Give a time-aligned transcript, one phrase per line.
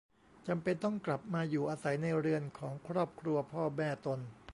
[0.47, 4.19] จำเป็นต้องกลับมาอยู่อาศัยในเรือนของครอบครัวพ่อแม่ตน